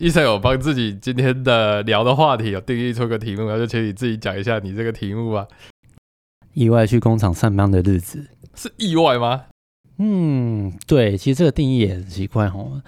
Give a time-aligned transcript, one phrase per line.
[0.00, 5.46] 医生有帮自己今天的聊的话题有定义出个题目，那就请你自己讲一下你这个题目吧。
[6.54, 9.42] 意外去工厂上班的日子，是意外吗？
[9.98, 12.80] 嗯，对，其实这个定义也很奇怪哦，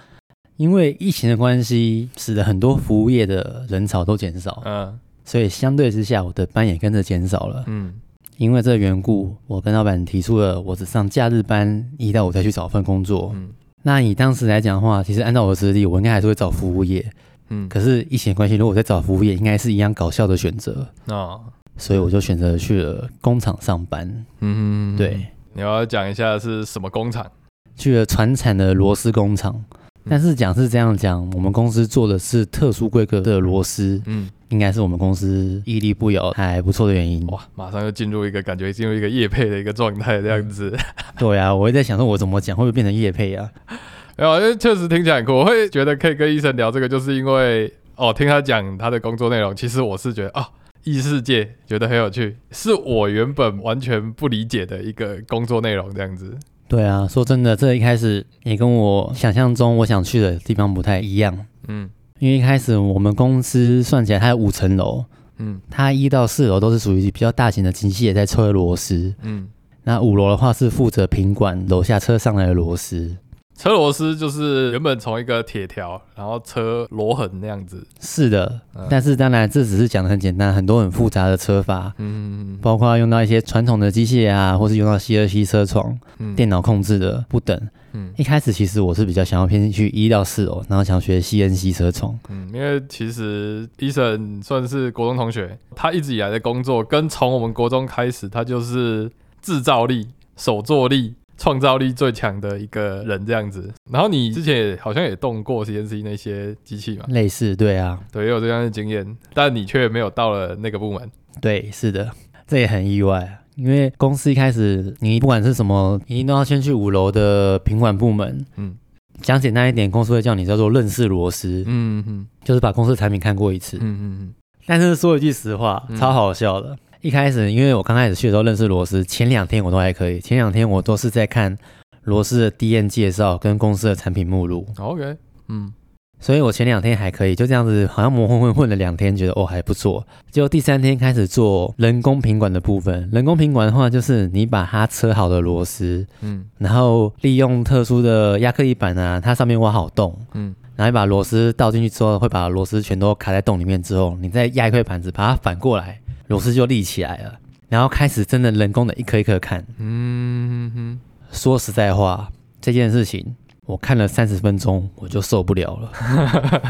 [0.57, 7.63] 因为疫情的关系，使得很多服务业的人潮都减少，嗯所以相对之下，我的班也跟着减少了。
[7.67, 7.93] 嗯
[8.37, 13.31] 因为这个缘故，我跟老板提出了我只上假日班，一到五再去找份工作。
[13.35, 13.49] 嗯
[13.83, 17.05] 那以当时来讲的话，其实按照我的实力，我应该还是会找服务业。
[17.49, 21.41] 嗯，可是疫情的关系，如果我在找服务业，应该是一样搞笑的选择，哦，
[21.77, 24.25] 所以我就选择去了工厂上班。
[24.39, 27.29] 嗯，对，你要讲一下是什么工厂？
[27.75, 29.63] 去了船产的螺丝工厂。
[30.09, 37.25] 但是讲是这样讲，我们公司做的是特殊规格的螺丝，嗯，应该是我们公司屹立不摇还不错的原因。
[37.27, 40.75] 哇，马上就进入一个感觉进入一个业配的一个状态这样子。
[41.17, 43.49] 对啊，我也在想说，我怎么讲会不会变成叶配啊？
[44.17, 45.33] 没有，因为确实听起来很酷。
[45.33, 50.47] 我会觉得可以跟医生聊这个，就是因为哦，听他讲他的工作内容，其实我是觉得啊，
[50.83, 56.37] 异世界觉得很有趣，是我原本完全不理解的一个工作内容这样子。
[56.73, 61.37] 对啊，说真的，这一开始也跟我想象中我想去的地方不太一样。
[61.67, 65.05] 嗯因为一开始我们公司算起来它有五层楼，
[65.37, 69.47] 嗯它一到四楼都是属于比较大型的机械在抽螺丝，嗯，
[69.83, 73.15] 那五楼的话是负责品管楼下车上来的螺丝。
[73.55, 77.85] 车螺丝就是原本从一个铁条，然后车螺痕那样子。
[78.01, 87.59] 是的，嗯但是当然这只是讲的很简单，很多很复杂的车法，嗯包括用到一些传统的机械啊，或是用到 C 二 C 车床、嗯电脑控制的不等。
[87.95, 92.17] 嗯一开始其实我是比较想要偏去一到四楼，然后想学 CNC 车床。
[92.29, 99.11] 嗯，因为其实医生算是国中同学，他一直以来的工作跟从我们国中开始，他就是
[99.43, 103.73] 制造力、手作力、创造力最强的一个人这样子。
[103.91, 111.09] 然后你之前也好像也动过 CNC 那些机器嘛，类似，对啊，对，也有这样的经验，但你却没有到了那个部门。
[111.41, 112.11] 对，是的，
[112.47, 113.39] 这也很意外啊。
[113.55, 118.45] 因为公司一开始，你不管是什么，一定都要先去五楼的品管部门。
[118.57, 118.75] 嗯
[119.21, 123.77] 讲简单一点，公司会叫你叫做认识螺丝，嗯嗯就是把公司产品看过一次。
[123.79, 124.33] 嗯嗯
[124.65, 126.75] 但是说一句实话，嗯超好笑的。
[127.03, 131.57] 一开始，因为我刚开始去的时候认识螺丝，前两天我都还可以，前两天我都是在看
[132.03, 135.17] 螺丝的 D N 介绍跟公司的产品目录，，OK，
[135.49, 135.73] 嗯。
[136.21, 140.07] 所以我前两天还可以，就这样子好像模混混混了两天，觉得哦还不错。
[140.31, 146.45] 结果第三天开始做人工品管的部分，人工品管的话就是你把它车好的螺丝，嗯。
[146.57, 157.39] 然后利用特殊的亚克力板啊，它上面挖好洞，嗯然后你把螺丝倒进去之后，会把螺丝全都卡在洞里面之后，你再压一块板子把它反过来，螺丝就立起来了。
[157.69, 159.65] 然后开始真的人工的一颗一颗看。
[159.79, 160.99] 嗯哼
[161.31, 162.29] 说实在话，
[162.61, 163.35] 这件事情
[163.65, 165.91] 我看了三十分钟，我就受不了了。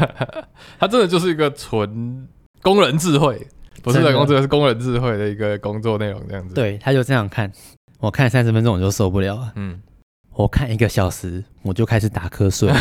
[0.80, 2.26] 他真的就是一个纯
[2.62, 3.46] 工人智慧，
[3.82, 7.52] 不是人工智慧，是工人智慧的一个工作内容这样子。，对，他就这样看，
[8.00, 9.52] 我看三十分钟我就受不了了。
[9.56, 9.82] 嗯，
[10.32, 12.72] 我看一个小时，我就开始打瞌睡。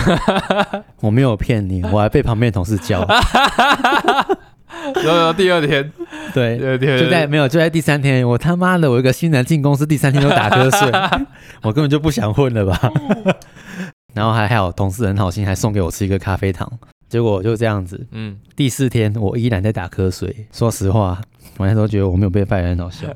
[1.01, 3.05] 我没有骗你，我还被旁边同事教。
[5.03, 5.91] 然后第二天，
[6.27, 10.91] 第对，二天就在没有，就在第三天，我他妈的，我一个新人进公司，第三天就打瞌睡，
[11.63, 12.91] 我根本就不想混了吧。
[14.13, 16.71] 然后还还有同事很好心，还送给我吃一个咖啡糖。
[17.09, 20.47] 结果就这样子，嗯，第四天我依然在打瞌睡。
[20.51, 21.21] 说实话，
[21.57, 23.07] 我那时候觉得我没有被 fire 很好笑。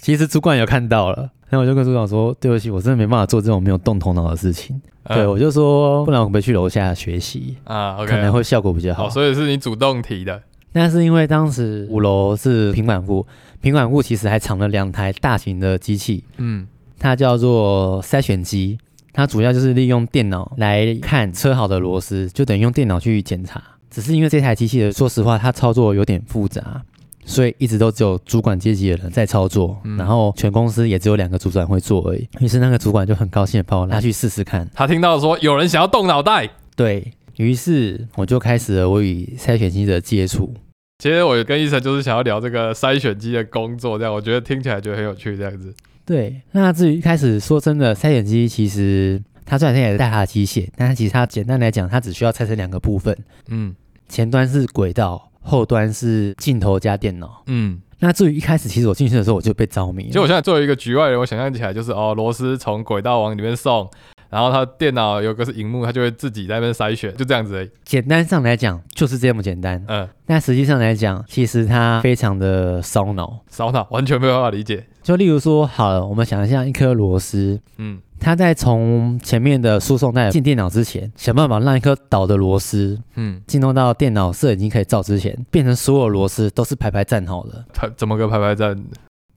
[0.00, 4.80] 其实主管有看到了，然后我就跟组长说：“对不起，我真的没办法做这种没有动头脑的事情。
[5.08, 9.04] 对，我就说，不然我可不可以去楼下学习，啊可能会效果比较好。
[9.04, 10.42] 好，所以是你主动提的。
[10.72, 13.26] 那是因为当时五楼是平板部，
[13.62, 16.66] 平板部其实还藏了两台大型的机器，嗯
[16.98, 18.76] 它叫做筛选机，
[19.14, 23.62] 它主要就是利用电脑来看车好的螺丝，就等于用电脑去检查。
[23.90, 26.82] 只是因为这台机器的，说实话，它操作有点复杂，
[27.28, 32.26] 所以一直都只有主管阶级的人在操作，嗯然后全公司也只有两个主管会做而已。
[32.40, 40.54] 于是那个主管就很高兴的把我拉去试试看，他听到说有人想要动脑袋，对于是我就开始了我与筛选机的接触。
[41.00, 45.72] 其实我跟医生就是想要聊这个筛选机的工作，这样我觉得听起来就很有趣，这样子。
[46.04, 53.16] 对，那至于一开始说真的，筛选机其实它虽然现在也是带它的机械，但它其实它简单来讲，它只需要拆成两个部分，
[53.48, 53.74] 嗯
[54.08, 57.42] 前端是轨道，后端是镜头加电脑。
[57.46, 60.08] 嗯，那至于一开始，其实我进去的时候我就被着迷了。
[60.08, 63.88] 其实我现在作为一个局外人，我想象起来就是哦，螺丝从轨道往里面送，
[64.30, 67.70] 然后他电脑有个是荧幕，他就会自己在那边筛选，就这样子而已。
[67.84, 73.40] 简单上来讲就是这么简单，嗯，但实际上来讲，其实它非常的烧脑。
[73.50, 74.86] 烧脑完全没有办法理解。
[75.08, 87.64] 就例如说，好了，我们想一下一颗螺丝，嗯它在从前面的输送带进电脑之前，想办法让一颗倒的螺丝嗯，进入到电脑摄影机可以照之前，变成所有螺丝都是排排站好的。
[87.72, 88.76] 它怎么个排排站？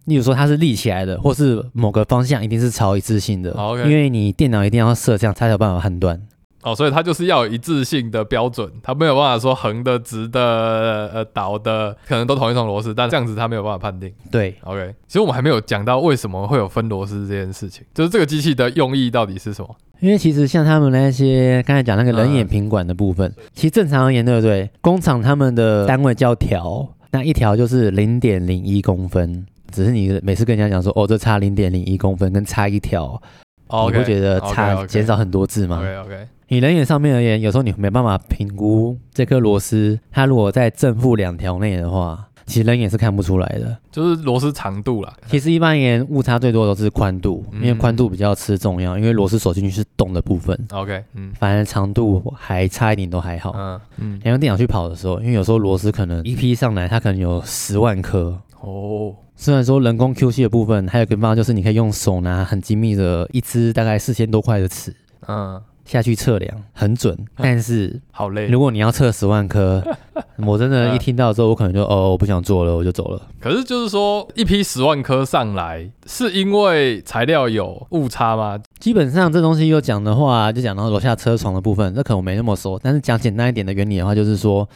[0.04, 6.22] 例如说它是立起来的，或是某个方向一定是朝一致性的，因为你电脑一定要设这样才有办法判断。
[6.64, 14.12] 哦，所以它就是要有一致性的标准，它没有办法说横的、直的、呃倒的，可能都同一种螺丝，但这样子它没有办法判定。
[14.32, 19.76] 对，OK，其实我们还没有讲到为什么会有分螺丝这件事情，就是这个机器的用意到底是什么？
[20.00, 24.70] 因为其实像他们那些刚才讲那个人眼嗯品管的部分，其实正常而言，对不对？
[24.82, 29.46] 工厂他们的单位叫条，那一条就是零点零一公分。
[29.72, 33.22] 只是你每次跟人家讲说，哦，这差零点零一公分，跟差一条，
[33.68, 43.78] 哦你会觉得差减少很多字吗？OK OK，你人眼上面而言，有时候你没办法评估这颗螺丝，它如果在正负两条内的话，其实人眼是看不出来的。
[43.90, 45.14] 就是螺丝长度啦。
[45.28, 53.54] 其实一般而言，误差最多都是宽度，因为嗯宽度比较吃重要，因为螺丝锁进去是动的部分，OK，嗯反正长度还差一点都还好。
[53.56, 58.38] 嗯嗯，你用电脑去跑的时候，因为有时候螺丝可能一批上来，它可能有十万颗。
[58.60, 64.94] 哦，虽然说人工 QC 的部分，还有一个方法就是你可以用手拿很精密的一支大概四千多块的尺
[65.28, 67.18] 嗯，下去测量，很准。
[67.38, 68.48] 但是好累。
[68.48, 69.84] 如果你要测十万颗，
[70.46, 73.22] 我真的，一听到之后，我可能就哦，我不想做了，我就走了。
[73.40, 78.60] 可是就是说，一批十万颗上来，是因为材料有误差吗？
[78.80, 82.80] 基本上这东西又讲的话，就讲到楼下车床的部分，这可能我没那么熟。
[82.82, 84.68] 但是讲简单一点的原理的话，就是说，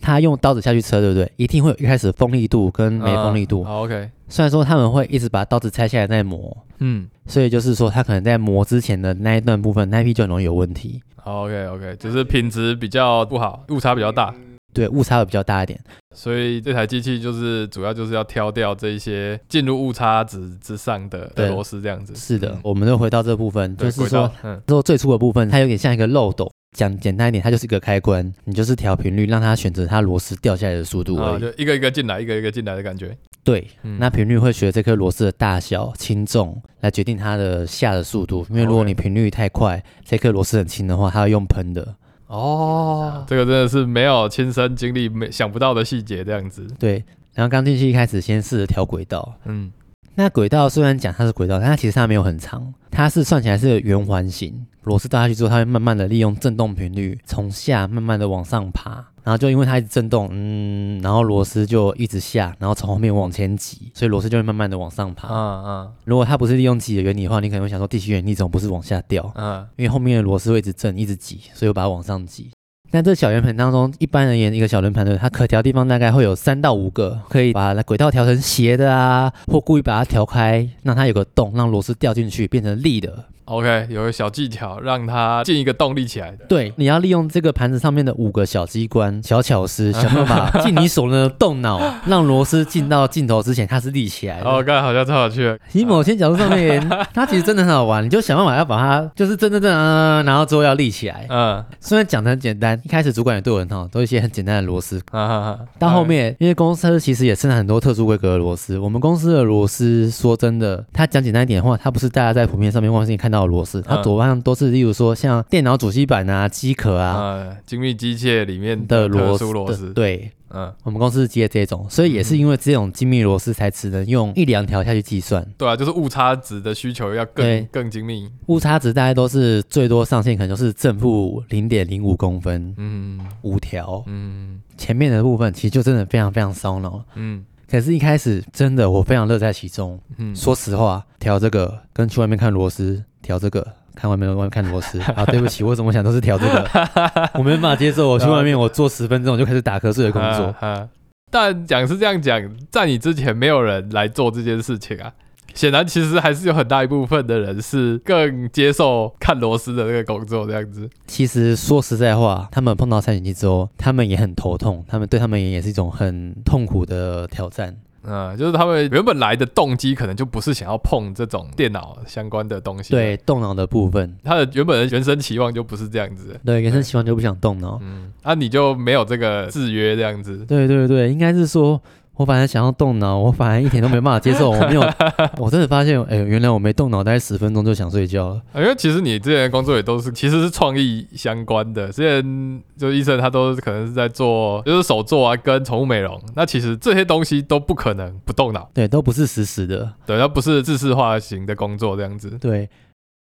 [0.00, 1.30] 他用刀子下去车，对不对？
[1.36, 3.62] 一定会有一开始锋利度跟没锋利度。
[3.62, 11.02] 嗯好 OK，虽然说他们会一直把刀子拆下来再磨，嗯，所以就是说，他可能在磨之前的那一段部分，那一批就很容易有问题。
[11.16, 14.34] 好 OK OK，只是品质比较不好，误差比较大。
[14.74, 15.78] 对，误差会比较大一点。
[16.14, 22.14] 所以这台机器就是主要就是要挑掉这一些进入误差值之上的的螺丝这样子。
[22.16, 26.50] 是的，嗯我们就回到这部分，就是说嗯说最初的部分，它有点像一个漏斗。
[26.74, 33.16] 讲简单一点，它就是一个开关，你就是调频率，让它选择它螺丝掉下来的速度而啊，就一个一个进来，一个一个进来的感觉。
[33.42, 38.44] 对，嗯那频率会随着这颗螺丝的大小、轻重来决定它的下的速度。
[38.50, 41.94] 因为如果你频率太快，这颗螺丝很轻的话，它要用喷的。
[42.26, 46.66] 哦，这个真的是没有亲身经历、没想不到的细节这样子。
[46.78, 47.04] 对，
[47.34, 49.70] 然后刚进去一开始先试着调轨道，嗯，
[50.16, 54.64] 那轨道虽然讲它是轨道，但它其实它没有很长，它是算起来是圆环形。
[54.84, 65.28] 螺丝倒下去之后，它会慢慢的利用振动频率从下慢慢的往上爬，然后就因为它一直震动，嗯，然后螺丝就一直下，然后从后面往前挤，所以螺丝就会慢慢的往上爬。
[65.28, 69.32] 嗯嗯如果它不是利用挤的原理的话，你可能会想说地心原理怎么不是往下掉？
[69.34, 72.50] 嗯，因为后面的螺丝会一直震，一直挤，所以我把它往上挤。
[72.94, 83.24] 那这小圆盘当中，一般而言，一个小圆盘的它可调地方大概会有三到五个，可以把轨道调成斜的啊，或故意把它调开，让它有个洞，让螺丝掉进去变成立的。
[83.46, 86.38] OK，有个小技巧，让它进一个动力起来的。
[86.48, 94.48] 对，你要利用这个盘子上面的五个小机关、小巧思，想办法 尽你所能的动脑，让螺丝进到镜头之前它是立起来的。
[94.48, 95.58] 哦，刚才好像超有趣的。
[95.72, 96.80] 以某些角度上面，
[97.12, 101.26] 它其实真的很好玩，你就想办法要把它就是真真正啊，然后之后要立起来。
[101.28, 104.98] 嗯虽然讲的很简单，一开始主管也对我很好，都一些很简单的螺丝。
[105.10, 120.30] 啊哈哈，到后面，因为公司其实也生产很多特殊规格的螺丝，我们公司的螺丝说真的，它讲简单一点的话，它不是大家在普遍上面望见看到的螺丝，它嗯多半都是例如说像电脑主机板啊、机壳啊啊，精密机械里面的螺丝殊螺丝。，对。
[120.56, 128.30] 嗯，我们公司是接这种，所以也是因为这种精密螺丝才只能用一两条下去计算，对啊，就是误差值的需求要更更精密。
[128.46, 134.04] 误差值大概都是最多上限可能就是正负零点零五公分，嗯五条。
[134.06, 137.04] 嗯前面的部分其实就真的非常非常烧脑。
[137.16, 139.98] 嗯可是，一开始真的我非常乐在其中。
[140.18, 143.66] 嗯，说实话，调这个跟去外面看螺丝，调这个
[143.96, 146.70] 看外面外面看螺丝啊，对不起，我怎么想都是调这个，
[147.34, 148.10] 我没办法接受。
[148.10, 150.54] 我去外面我做十分钟我就开始打瞌睡的工作。
[150.60, 150.88] 啊啊
[151.30, 152.40] 但讲是这样讲，
[152.70, 155.10] 在你之前没有人来做这件事情啊。
[155.52, 160.90] 显然，其实还是有很大一部分的人是更接受看螺丝的这个工作这样子。
[161.06, 167.76] 其实说实在话，他们碰到三选机之后，他们也很头痛，他们对他们也是一种很痛苦的挑战。
[168.06, 172.90] 嗯，就是他们原本来的动机可能就不是想要碰这种电脑相关的东西。
[172.90, 176.38] 对，动脑的部分，他的原本的原生期望就不是这样子。
[176.44, 177.78] 对原生期望就不想动脑。
[177.82, 180.44] 嗯，啊，你就没有这个制约这样子。
[180.46, 181.80] 对对对，应该是说，
[182.16, 184.50] 我反而想要动脑，我反而一点都没办法接受。
[184.50, 184.80] 我没有，
[185.38, 188.34] 我真的发现，哎、原来我没动脑，大概十分钟就想睡觉了。
[188.52, 199.92] 啊因为其实你之前的工作也都是其实是创意相关的，之前就医生他都可能是在做就是手作啊跟宠物美容，那其实这些东西都不可能不动脑，对，都不是实时的。
[200.06, 202.30] 对，它不是自式化型的工作这样子。
[202.40, 202.68] 对，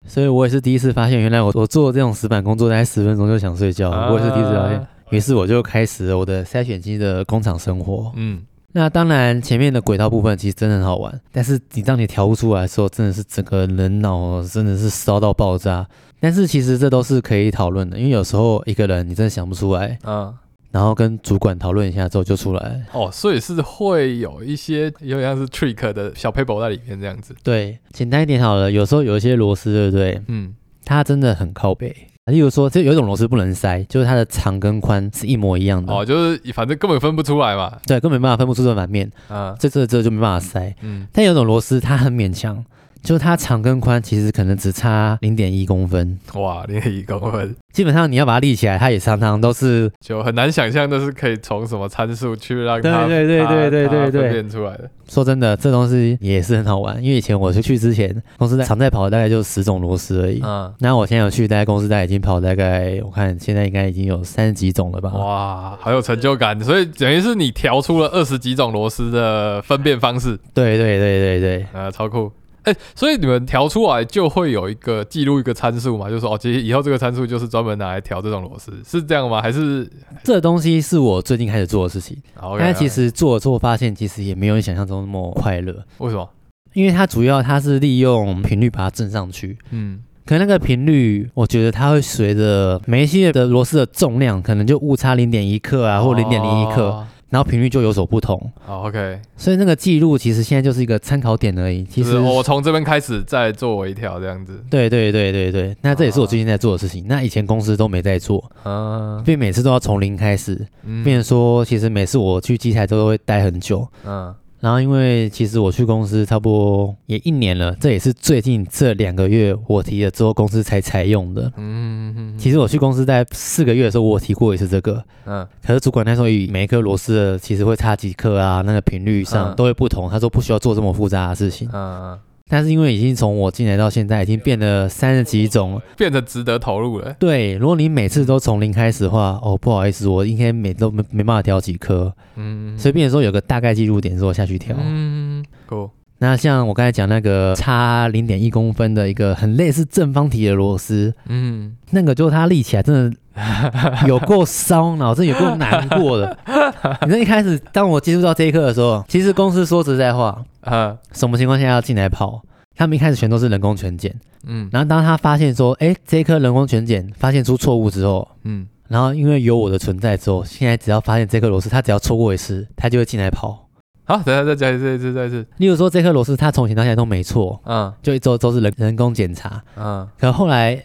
[0.06, 3.90] 所以我也是第一次发现，原来我我做这种死板工作，大概十分钟就想睡觉。
[3.90, 8.12] 啊我也是第一次发现，于是我就开始了我的筛选机的工厂生活。
[8.16, 8.40] 嗯，
[8.72, 15.86] 那当然，前面的轨道部分其实真的很好玩，但是你当你调不出来的时候，真的是整个人脑真的是烧到爆炸。
[16.20, 20.32] 但是其实这都是可以讨论的，因为有时候一个人你真的想不出来，嗯，
[20.70, 22.76] 然后跟主管讨论一下之后就出来了。
[22.92, 27.34] 哦，所以是会有一些有点像是 trick 的小 paper 在里面这样子。
[27.42, 30.22] 对，简单一点好了，有时候有一些螺丝，对不对？
[30.28, 31.96] 嗯，它真的很靠背。
[32.30, 37.72] 例如说，这有一种螺丝不能塞，就是它的长跟宽是一模一样的，哦，就是反正根本分不出来嘛。
[37.86, 40.74] 对，根本没办法分不出正反面，嗯这这这就没办法塞。
[40.82, 42.64] 嗯，但有种螺丝它很勉强，
[43.02, 54.90] 就是它长跟宽其实可能只差零点一公分，哇，零点一公分，基本上你要把它立起来，它也常常都是就很难想象的是可以从什么参数去让它对对对它对对它分对对辨出来的。
[55.08, 57.02] 说真的，这东西也是很好玩。
[57.02, 60.40] 因为以前我去去之前，公司在常在跑的大概就十种螺丝而已。
[60.44, 65.10] 嗯，那我现在有去，大概公司大概已经跑大概，我看现在应该已经有三十几种了吧。
[65.14, 66.60] 哇，好有成就感。
[66.62, 72.30] 所以等于是你调出了二十几种螺丝的分辨方式，对对对对对，啊，超酷。
[72.64, 79.40] 哎、所以你们调出来就会有一个记录一个参数嘛，就是说哦，其实以后这个参数就是专门拿来调这种螺丝，是这样吗？
[79.40, 79.90] 还是
[80.22, 82.16] 这东西是我最近开始做的事情。
[82.58, 86.28] 但其实做了之后发现，其实也没有你想象中那么快乐，为什么？
[86.74, 89.58] 因为它主要它是利用频率把它震上去。
[89.70, 98.38] 嗯可能那个频率，我觉得它会随着每一系的螺丝的重量，可能就误差零点一克啊，或零点零一克，哦然后频率就有所不同。
[98.66, 101.84] 好，OK，所以那个记录其实现在就是一个参考点而已。
[101.84, 104.62] 其实我从这边开始再做微调这样子。
[104.68, 107.06] 对对对对对，那这也是我最近在做的事情。
[107.08, 110.66] 那以前公司都没在做，嗯所以每次都要从零开始。
[110.84, 113.86] 嗯变成说，其实每次我去机台都会待很久。
[114.04, 121.50] 嗯然后因为其实我去公司差不多也一年了，这也是最近这两个月我提了之后公司才采用的。
[121.56, 125.46] 嗯嗯其实我去公司在四个月的时候，我提过一次这个，嗯。
[125.66, 129.56] 可是主管那时候以每一颗螺丝的其实会差几克啊，那个频率上嗯。
[129.56, 131.68] 都会不同，他说不需要做这么复杂的事情。
[131.72, 132.18] 嗯，
[132.50, 135.82] 但是因为已经从我进来到现在，已经变了三十几种了。
[135.96, 137.14] 变得值得投入了。
[137.18, 144.76] 对，如果你每次都从零开始的话，哦，不好意思，我应该每都没没办法调几颗，嗯，所以变成说有个大概记录点之后下去调。
[144.78, 145.88] 嗯，够。
[146.22, 153.16] 那像我刚才讲那个差零点一公分的一个很类似正方体的螺丝，嗯，那个就是它立起来真的
[154.06, 156.36] 有够烧脑，真的有够难过的。
[157.02, 162.42] 你知道一开始当我接触到这一刻的时候，其实公司说实在话，呃，什么情况下要进来跑？
[162.76, 164.14] 他们一开始全都是人工全检，
[164.46, 173.66] 嗯然后当他发现说，哎，这一颗人工全检发现出错误之后，嗯，然后因为有我的存在之后，现在只要发现这颗螺丝，他只要错过一次，他就会进来跑。
[174.04, 175.46] 好，等一下再讲一次，再一次，再一次。
[175.58, 179.62] 例如说这颗螺丝，它从前到现在都没错，嗯就一周都是人人工检查。
[179.76, 180.82] 嗯可后来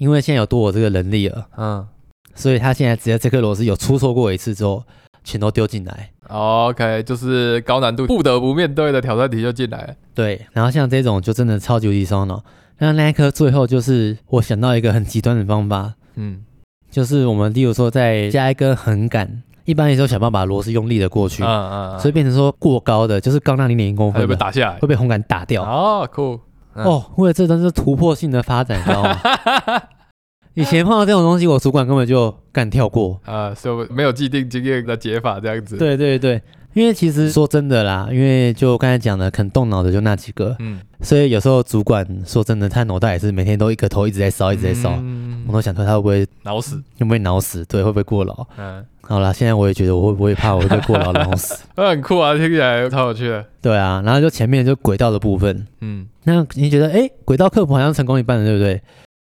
[0.00, 1.86] 因为现在有多我这个能力了，嗯
[2.34, 4.82] 所以他现在只要这颗螺丝有出错过一次之后，
[5.22, 6.10] 全都丢进来。
[6.28, 9.94] ，OK，就是高难度不得不面对的挑战题就进来了。
[10.14, 12.42] 对，然后像这种就真的超级无敌烧脑。
[12.78, 16.42] 那那一颗最后就是我想到一个很极端的方法，嗯
[16.90, 24.88] 就是我们例如说再加一根横杆，一般也都想办法把螺丝用力的过去，嗯嗯，所以变成说过高的就是高那零点一公分会被打下来会。
[24.88, 25.62] 被红杆打掉。
[25.62, 26.40] 哦，酷。
[26.74, 29.18] 嗯哦，为了这真是突破性的发展，你知道吗？
[30.54, 33.20] 以前碰到这种东西，我主管根本就敢跳过。
[33.24, 44.94] 啊，就没有既定经验的解法这样子。，对对对，因为其实说真的啦，因为就刚才讲的，肯动脑的就那几个，嗯，所以有时候主管说真的，他脑袋也是每天都一个头一直在烧，一直在烧。
[45.00, 46.76] 嗯我都想说他会不会脑死。
[46.98, 47.64] 会不会脑死？
[47.64, 48.46] 对，会不会过劳？
[48.56, 51.58] 嗯，好啦，现在我也觉得我会不会怕我会被过劳脑死？
[51.74, 53.44] 那很酷啊，听起来超有趣的。
[53.60, 58.80] 对啊，然后就前面就轨道的部分，嗯那你觉得哎，诶轨道客服好像成功一半了，对不对？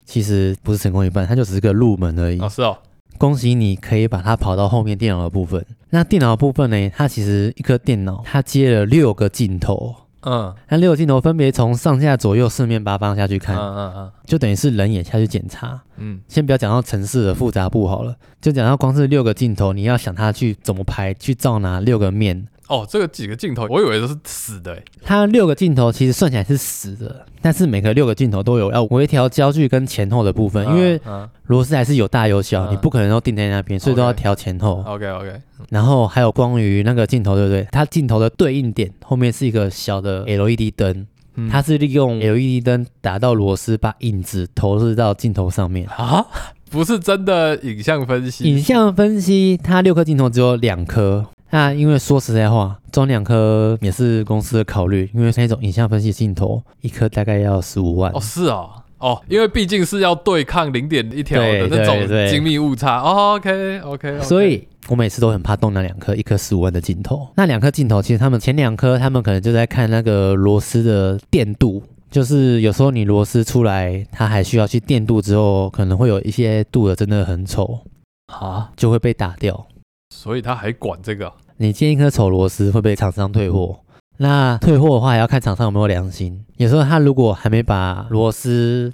[0.03, 2.39] 其实不是成功一半，它就只是个入门而已。
[2.41, 2.75] 哦，是哦。
[3.18, 5.66] 恭喜你可以把它跑到后面电脑的部分。
[5.89, 6.89] 那电脑的部分呢？
[6.96, 15.82] 它其实一颗电脑它接了六个镜头，嗯那六个镜头分别从上下左右四面八方下去嗯看，嗯嗯嗯就等于是人眼下去检查。
[15.98, 22.48] 嗯先不要讲到城市的复杂度好了，就讲到光是六个镜头，你要想它去怎么拍，去照哪六个面。
[22.69, 24.83] 哦，这个几个镜头，我以为都是死的欸。
[25.03, 34.83] 它六个镜头其实算起来是死的，但是每个六个镜头都有要微调焦距跟前后的部分，因为嗯螺丝还是有大有小，嗯你不可能都定在那边，所以都要调前后。
[34.85, 37.67] ，OK OK，然后还有关于那个镜头，对不对？
[37.71, 45.88] 它镜头的对应点后面是一个小的 LED 灯，嗯它是利用 LED 灯打到螺丝，把影子投射到镜头上面。
[45.88, 46.23] 啊，
[46.69, 48.43] 不是真的影像分析。
[48.43, 51.25] 影像分析，它六颗镜头只有两颗。
[51.51, 58.70] 那因为说实在话，装两颗也是公司的考虑，因为那种影像分析镜头一颗大概要十五万哦，，是哦。
[59.00, 63.01] 哦，因为毕竟是要对抗零点一条的对那种精密误差。
[63.01, 67.25] 哦，OK OK，所以我每次都很怕动那两颗，一颗十五万的镜头。
[67.38, 77.79] 那两颗镜头，其实他们前两颗，他们可能就在看那个螺丝的电镀，就是有时候你螺丝出来，它还需要去电镀之后，可能会有一些镀的真的很丑，
[78.27, 79.65] 啊，就会被打掉。
[80.13, 83.80] 所以他还管这个啊你接一颗丑螺丝会被厂商退货。
[84.18, 86.46] 那退货的话，还要看厂商有没有良心。
[86.58, 88.92] 有时候他如果还没把螺丝，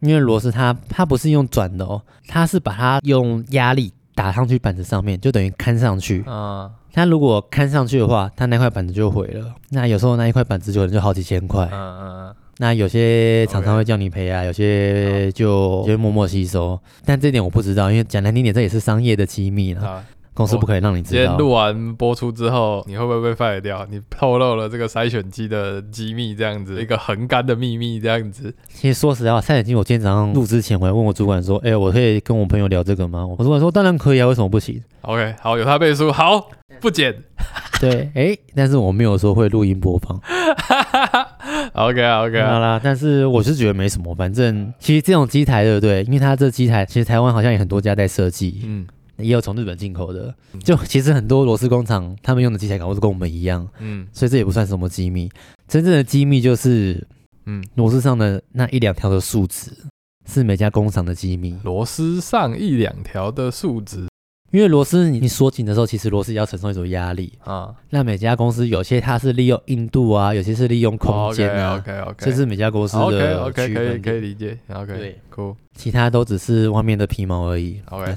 [0.00, 6.24] 因为螺丝它它不是用转的哦，它是把它用压力打上去板子上面，就等于看上去。
[6.26, 9.54] 嗯他如果看上去的话，他那块板子就毁了。
[9.70, 11.66] 那有时候那一块板子就可能就好几千块。
[11.72, 16.78] 嗯嗯那有些厂商会叫你赔啊，有些就就会默默吸收。
[17.06, 21.36] 但这点我不知道，因为讲难听点，这也是商业的机密了，公司不可以让你今天知道。
[21.36, 23.86] 录完播出之后，你会不会被 fire 掉？
[23.90, 28.54] 你透露了这个筛选机的机密，这样子一个横干的秘密，这样子。
[28.68, 36.48] 其实说实话，赛眼镜我今天早上录之前，我还问我主管说：“哎、我可以跟我朋友聊这个吗？”我主管说：“当然可以啊，为什么不行 OK，好，有他背书，好，
[36.80, 37.14] 不剪。
[37.80, 40.18] ”对，哎、但是我没有说会录音播放。
[41.74, 46.02] OK OK，好啦，但是我是觉得没什么，反正其实这种机台对不对？
[46.04, 48.86] 因为它这机台其实台湾好像也很多家在设计，嗯
[49.22, 50.34] 也有从日本进口的。
[50.62, 55.30] 就其实很多螺丝工厂他们用的机械搞都是跟我们一样，嗯所以这也不算什么机密。
[55.68, 57.06] 真正的机密就是
[57.46, 59.70] 嗯，螺丝上的那一两条的数值
[60.28, 61.58] 是每家工厂的机密。
[61.64, 64.06] 螺丝上一两条的数值
[64.52, 67.32] 因为螺丝你你锁紧的时候，其实螺丝也要承受一种压力。
[67.42, 73.98] 啊，那每家公司有些它是利用硬度啊，有些是利用空间啊，OK OK，这是每家公司的 OK 可以。
[73.98, 74.58] 可以理解。
[74.68, 77.80] OK，对，酷其他都只是外面的皮毛而已。
[77.88, 78.14] OK，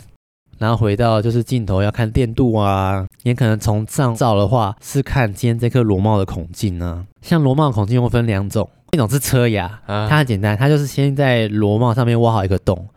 [0.58, 7.06] 然后回到就是镜头要看电镀啊，也可能从上照的话是看今天这颗螺帽的孔径啊。
[7.22, 12.88] 像螺帽孔径又分两种，一种是车牙，啊它很简单，它就是先在螺帽上面挖好一个洞，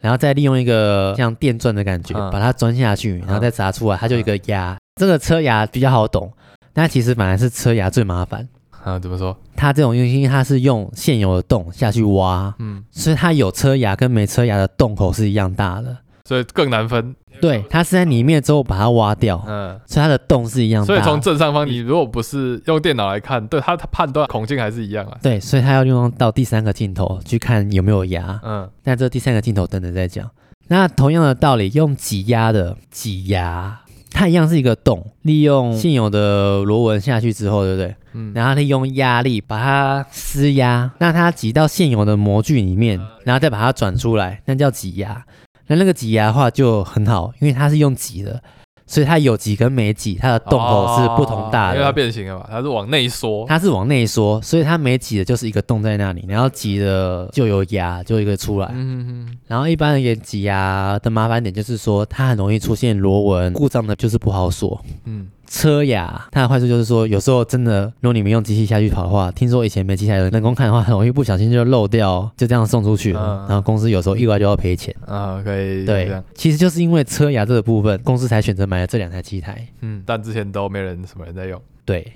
[0.00, 4.76] 然后再利用一个像电钻的感觉嗯把它钻下去，然后再砸出来，它就一个压。
[5.00, 6.32] 这个车牙比较好懂，
[6.72, 8.48] 但其实反而是车牙最麻烦。
[8.82, 9.36] 啊，怎么说？
[9.54, 15.96] 它这种因为它是用现有的洞下去挖，嗯，所以它有车牙跟没车牙的洞口是一样大的。
[16.26, 17.14] 所以更难分。
[17.40, 20.86] 对，它是在里面之后把它挖掉，嗯，所以它的洞是一样大。
[20.86, 25.16] 所以从正上方，你如果不是用电脑来看，对它它判断孔径还是一样啊。
[25.22, 28.40] 对，所以它要用到第三个镜头去看有没有牙。
[28.42, 30.28] 嗯那这第三个镜头等等再讲。
[30.68, 37.94] 那同样的道理，用挤压的挤压，它一样是一个洞，利用现有的螺纹下去之后，对不对？
[38.14, 45.22] 嗯，然后利用压力把它施压，那它挤到现有的模具里面，然后再把它转出来，那叫挤压。
[45.66, 48.40] 那那个挤压的话就很好，因为它是用挤的，
[48.86, 51.72] 所以它有挤跟没挤，它的洞口是不同大的。
[51.72, 53.44] 哦因为它变形了嘛，它是往内缩。
[53.48, 58.68] 它是往内缩，所以它没挤的就是一个洞在那里，然后挤的就有压，就一个出来。
[58.72, 64.80] 嗯嗯然后一般而言挤压的麻烦点就是说，它很容易出现螺纹故障的，就是不好锁。
[65.04, 73.20] 嗯车牙它的坏处就是说，有时候真的，如果你们用机器下去跑的话，听说以前没机台的人工看的话，很容易不小心就漏掉，就这样送出去了。
[73.20, 74.94] 嗯然后公司有时候意外就要赔钱。
[75.06, 79.66] 嗯啊，可以这对，其实就是因为车牙这个部分，公司才选择买了这两台机台。
[79.80, 81.60] 嗯，但之前都没人什么人在用。
[81.84, 82.12] 对，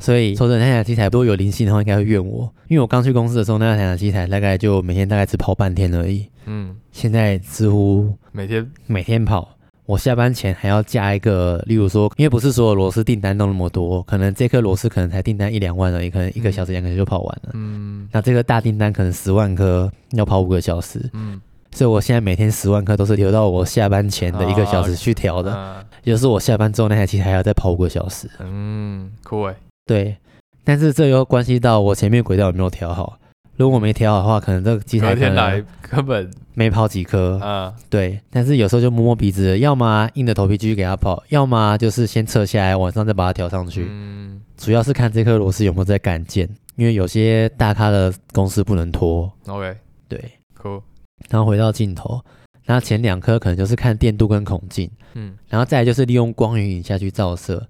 [0.00, 9.48] 所以说真的那台机台如果有灵性的话，应该会怨我，因为我刚去公司的时候，那台机台大概就每天大概只跑半天而已，嗯，现在似乎每天每天跑。
[9.86, 17.50] 我下班前还要加一个，例如说，因为不是所有螺丝订单都那么多，可能这颗螺丝可能才订单一两万而已，可能一个小时、两个小时就跑完了。
[17.52, 21.40] 嗯那这个大订单可能十万颗，要跑五个小时，嗯
[21.72, 28.30] 所以我现在每天十万颗都是留到我下班前的一个小时去调的，啊也就是我下班之后那台机台还要再跑五个小时。
[28.38, 30.16] 嗯，酷哎，对，
[30.62, 33.18] 但是这又关系到我前面轨道有没有调好。
[33.56, 37.38] 如果我没调好的话，可能这个机台可隔天来能根本没跑几颗。
[37.38, 43.86] 啊，对，但是有时候就摸摸鼻子，要么硬着头皮继续给它跑，要么就是先撤下来，晚上再把它调上去。
[43.88, 49.30] 嗯主要是看这颗螺丝有没有在干件，因为有些大咖的公司不能拖。
[49.46, 49.76] ，OK，
[50.08, 50.22] 对，
[50.56, 50.80] 酷，
[51.28, 52.20] 然后回到镜头，
[52.64, 57.66] 那前两颗可能就是看电镀跟孔径，嗯然后再来就是利用光源影下去照射。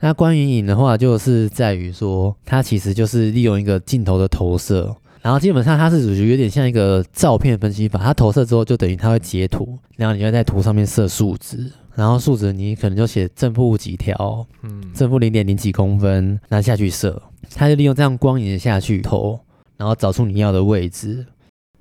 [0.00, 4.94] 那光源影的话，就是在于说，它其实就是利用一个镜头的投射，
[5.24, 17.22] 然后基本上它是属于有点像一个照片分析法，它投射之后就等于它会截图，然后你要在图上面设数值，然后数值你可能就写正负几条，嗯正负零点零几公分，然后下去射，
[17.54, 19.40] 它就利用这样光影下去投，
[19.78, 21.24] 然后找出你要的位置。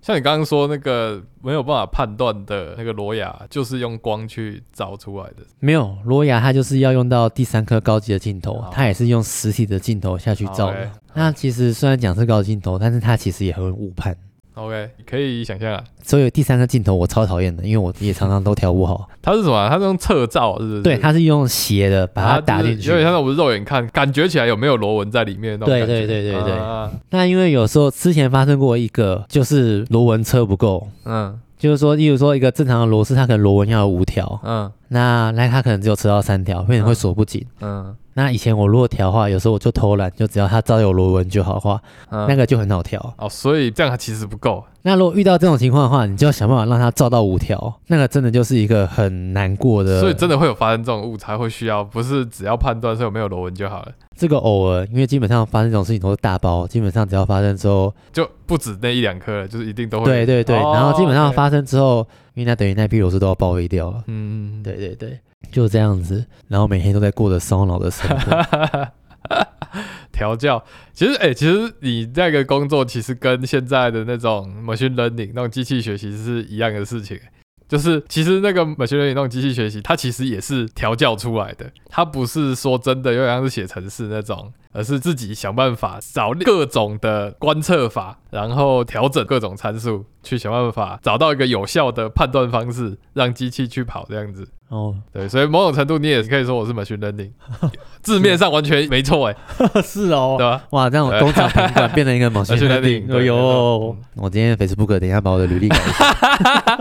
[0.03, 5.37] 像你刚刚说那个没有办法判断的那个罗雅，就是用光去找出来的。
[5.61, 10.91] 没有罗雅，它就是要用到第三颗高级的镜头好，它也是用实体的镜头下去照的。
[11.13, 14.13] 那其实虽然讲是高级镜头，但是它其实也很误判。
[14.55, 19.09] OK，可以想象啊，所以第三个镜头我超讨厌的，因为我也常常都调不好。
[19.21, 19.67] 它是什么啊？
[19.69, 20.81] 它是用侧照，是不是？
[20.81, 26.05] 对，它是用斜的把它打进去，有点像我们肉眼看，感觉起来有没有螺纹在里面那种对感觉。
[26.05, 37.43] 对对对对啊那因为有时候之前发生过一个，就是螺纹车不够，嗯就是说，例如说一个正常的螺丝，它可能螺纹要有五条，嗯那那它可能只有车到三条，变成会锁不紧。
[37.61, 43.13] 嗯那以前我如果调的话，有时候我就偷懒，就只要它照有螺纹就好的话，嗯，那个就很好调。
[43.17, 44.63] 哦，所以这样它其实不够。
[44.85, 50.01] 那如果遇到这种情况的话，你就要想办法让它照到五条，那个真的就是一个很难过的。
[50.01, 60.05] 所以真的会有发生这种误差，会需要不是只要判断是有没有螺纹就好了，这个偶尔，因为基本上发生这种事情都是大包，基本上只要发生之后，就不止那一两颗了，就是一定都会。
[60.05, 64.03] 对对对，哦然后基本上 OK 发生之后，因为那等于那批螺丝都要报废掉了。
[64.07, 65.17] 嗯，对对对，
[65.51, 68.87] 就这样子，然后每天都在过着烧脑的生活。
[70.11, 77.19] 调教，其实哎、其实你那个工作其实跟现在的那种 machine learning 那种机器学习是一样的事情。
[77.67, 94.47] 就是其实那个 machine learning 那种机器学习，它其实也是调教出来的，它不是说真的有点像是写程式那种，而是自己想办法找各种的观测法，然后调整各种参数，去想办法找到一个有效的判断方式，让机器去跑这样子。
[94.69, 97.29] 哦，对，所以某种程度你也可以说我是 machine learning，
[98.01, 99.35] 字面上完全没错哎，
[99.85, 100.35] 是哦。
[100.35, 100.63] 对吧？
[100.71, 103.15] 哇，这样我工厂品管变成一个 Machine learning，定。
[103.15, 106.79] 哎呦，我今天 Facebook 等一下把我的履历改一下。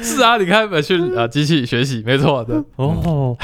[0.00, 3.36] 是啊，你看 machine 啊，机器学习没错的，哦，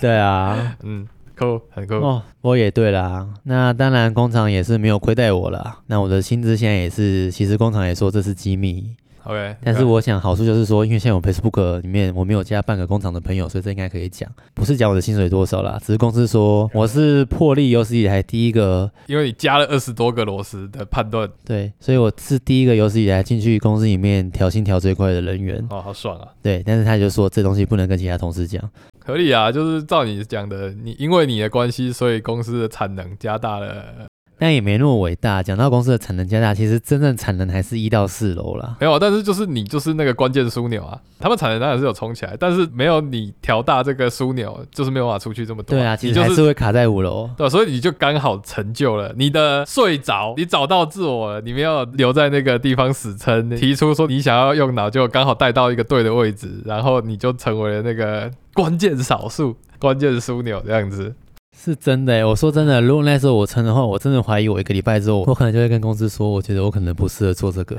[0.00, 1.94] 对啊，嗯，酷，很酷。
[1.94, 3.28] 哦，我也对啦。
[3.44, 5.78] 那当然，工厂也是没有亏待我啦。
[5.86, 8.96] 那我的薪资现在也是，其实工厂也说这是机密。
[9.24, 14.30] OK，但是我想好处就是说，因为现在我 Facebook 里面我没有加半个工厂的朋友，所以这应该可以讲。
[14.54, 25.58] 不是讲我的薪水多少啦，只是公司说我是破例有史以来第一个，因为你加了二十多个螺丝的判断，对，所以我是第一个有史以来进去公司里面调薪调最快的人员。
[25.70, 28.62] 哦，好爽啊，对，但是他就说这东西不能跟其他同事讲。
[29.06, 34.08] 合理啊，就是照你讲的，你因为你的关系，所以公司的产能加大了。
[34.38, 35.42] 但也没那么伟大。
[35.42, 38.76] 讲到公司的产能加大，其实真正产能还是一到四楼啦。
[38.78, 45.78] 没有，但是就是你就是那个关键枢纽啊，他们产能当然是有冲起来，但是没有你调大这个枢纽，就是没有办法出去这么多。
[45.78, 47.30] 对啊，其实你就是还是会卡在五楼。
[47.34, 61.14] 对，所以你就刚好成就了你的睡着，你找到自我了，你没有留在那个地方死撑，提出说你想要用脑，就刚好带到一个对的位置，然后你就成为了那个关键少数、关键枢纽这样子。
[61.58, 67.76] 是真的欸，我说真的，如果那时候我撑的话，我真的怀疑我一个礼拜之后，我可能就会跟公司说，我觉得我可能不适合做这个。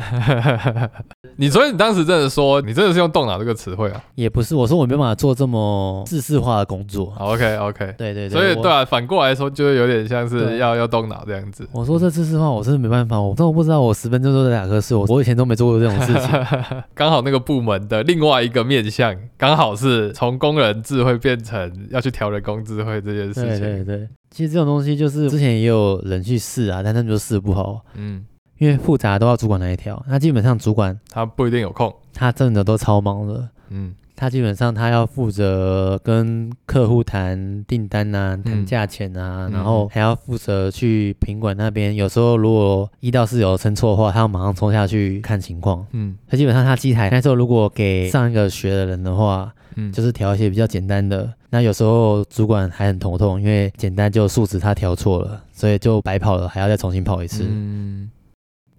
[1.37, 4.03] 你所以你当时真的说，你真的是用动脑这个词汇啊？
[4.15, 7.13] 也不是，我说我没办法做这么制式化的工作。
[7.15, 11.65] 好，OK OK，对对对，所以对啊，反过来说，就是有点像是要要动脑这样子。
[11.71, 16.45] 我说这自式化，我真的没办法，我真的不知道我十分钟都在打瞌睡，我我以前都没做过这种事情。
[16.95, 23.66] 刚好那个部门的另外一个面向，刚好是从工人智慧变成要去调人工智慧这件事对情。
[23.75, 28.25] 对对，其实这种东西就是之前也有人去试啊，但他们就试不好，嗯，
[28.57, 30.03] 因为复杂都要主管来调。
[30.07, 31.93] 那基本上主管他不一定有空。
[32.13, 41.93] 他真的都超忙的，嗯他基本上他要负责跟客户谈订单啊，谈嗯价钱啊，嗯然后还要负责去品管那边。
[41.93, 45.85] 有时候如果一到四有称错的话，他要马上冲下去看情况。
[45.91, 51.31] 嗯他基本上他机台那时候如果给上一个学的人的话，嗯，就是调一些比较简单的。
[51.49, 58.11] 那有时候主管还很头痛，因为简单就数值他调错了，所以就白跑了，还要再重新跑一次，嗯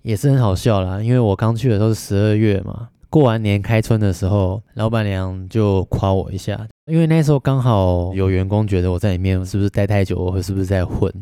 [0.02, 1.00] 也是很好笑啦。
[1.02, 11.12] 因为我刚去的时候是十二月嘛，过完年开春的时候，老板娘就夸我一下，因为那时候刚好有员工觉得我在里面是不是待太久，我是不是在混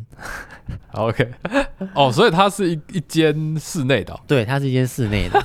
[0.92, 1.28] ？，OK。
[1.94, 5.42] 哦，所以它是一一间室内的哦、对，它是一间室内的，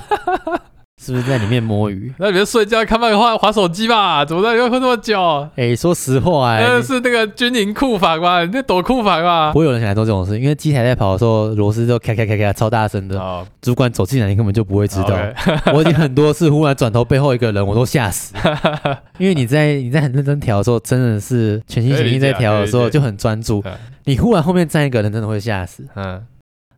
[1.04, 2.14] 是不是在里面摸鱼？
[2.18, 4.24] 那你们睡觉看漫画、划手机吧？
[4.24, 5.48] 怎么在里面混那么久？
[5.56, 8.44] 哎、说实话、哎，那是那个军营库房吧？
[8.44, 9.58] 你那躲库房吧不？
[9.58, 15.18] 会有人想来做这种事，因为机台在跑的时候，螺丝都咔咔咔咔超大声的，哦，主管走进来你根本就不会知道。
[15.74, 18.34] 我已经很多次忽然转头背后一个人，我都吓死。
[19.18, 23.72] 因为你在你在很认真调的时候，真的是全心全意在调的时候就很专注嗯。
[24.04, 25.84] 你忽然后面站一个人，真的会吓死。
[25.96, 26.24] 嗯，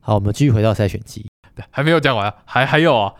[0.01, 1.27] 好，我们继续回到筛选机，
[1.71, 3.13] 还没有讲完，还还有啊。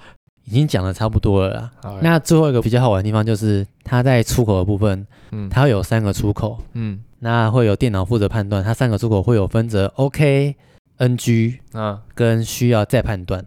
[0.45, 1.99] 已经讲的差不多了啦。
[2.03, 10.55] 那最后一个比较好玩的地方就是，它在出口的部分，嗯它会有三个出口，嗯那会有电脑负责判断，它三个出口会有分则 OK、
[10.99, 13.45] NG 嗯跟需要再判断。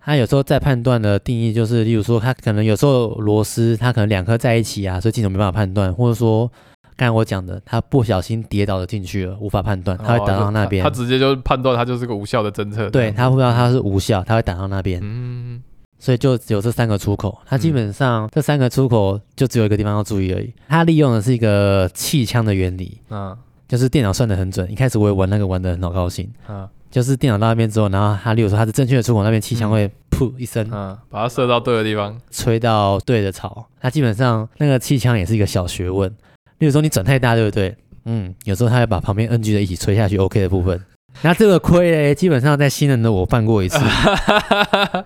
[0.00, 6.48] 它有时候再判断的定义就是，例如说，它可能有时候螺丝它可能两颗在一起啊，所以镜头没办法判断，或者说
[6.96, 10.84] 刚才我讲的，他不小心跌倒了进去了，无法判断，他会打到那边。
[10.84, 12.88] 哦他直接就判断它就是个无效的侦测。
[12.88, 15.60] 对他不知道他是无效，他会打到那边，嗯，
[15.98, 17.38] 所以就只有这三个出口。
[17.46, 20.52] 它基本上这三个出口就只有一个地方要注意而已。
[20.68, 23.36] 它利用的是一个气枪的原理，嗯
[23.68, 24.70] 就是电脑算的很准。
[24.70, 32.16] 一开始我也玩那个玩的很好高兴，嗯就是电脑到那边之后，然后它例如说它是正确的出口，那边气枪会噗一声嗯，把它射到对的地方。
[32.30, 33.66] 吹到对的草。
[33.80, 36.08] 它基本上那个气枪也是一个小学问。
[36.58, 37.76] 例如说你转太大，对不对？
[38.04, 40.80] 嗯，有时候他会把旁边 NG 的一起吹下去，OK 的部分。
[41.22, 43.78] 那这个亏嘞，基本上在新人的我犯过一次，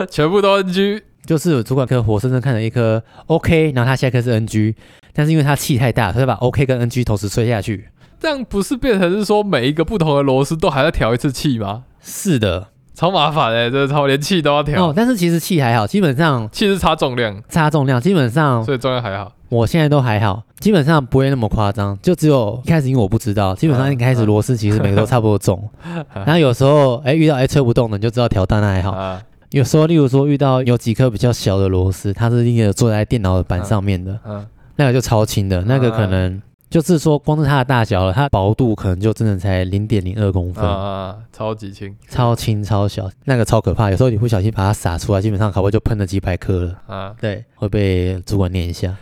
[0.10, 1.02] 全部都 NG。
[1.26, 4.74] 就是主管科活生生看了一颗 OK，然后他下一颗是 NG，
[5.14, 7.88] 但是因为他气太大，所以把 OK 跟 NG 同时吹下去。
[8.20, 11.84] 这样不是变成是说每一个不同的螺丝都还要调一次气吗？
[12.02, 14.88] 是的，超麻烦哎、这超连气都要调。
[14.88, 19.32] 哦，但是其实气还好，基本上气是差重量，差重量，基本上所以重量还好。
[19.48, 25.66] 我现在都还好，基本上不会那么夸张，就只有一开始因为我不知道，基本上一开始螺丝其实每个都差不多重，
[26.12, 29.18] 然后有时候哎遇到哎吹不动的，你就知道调大那还好。
[29.54, 40.64] 啊，有时候例如说遇到有几颗比较小的螺丝，它是那个坐在电脑的板上面的，嗯，那个就超轻的，那个可能就是说光是它的大小了，它薄度可能就真的才零点零二公分。
[40.64, 43.90] 啊啊，超级轻，超轻超小，那个超可怕。
[43.90, 46.82] 有时候你不小心把它撒出来，基本上考不就喷了几百颗了。
[46.86, 48.96] 啊，对，会被主管念一下。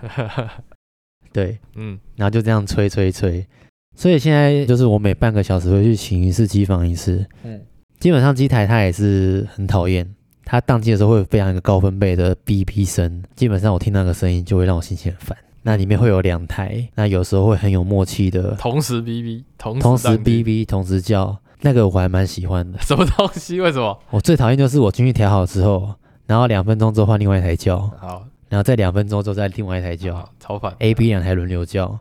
[1.33, 3.47] 对，嗯，然后就这样吹吹吹。
[3.97, 7.27] 所以现在就是我每半个小时会去请一次机房一次。
[7.43, 7.61] 嗯
[8.01, 10.05] 基本上机台它也是很讨厌，
[10.45, 13.23] 它宕机的时候会有非常一个高分贝的哔哔声。
[13.35, 15.37] 基本上我听那个声音就会让我心情很烦。
[15.63, 22.79] 那里面会有两台，那有时候会很有默契的，同时 BB，同同时哔哔同时叫，那个我还蛮喜欢的。
[22.83, 23.61] 什么东西？
[23.61, 23.97] 为什么？
[24.11, 25.95] 我最讨厌就是我进去调好之后，
[26.27, 30.75] 然后两分钟之后换另外一台叫，好，然后再两分钟之后再另外一台叫，超烦。
[30.81, 31.97] ，A、B 两台轮流叫。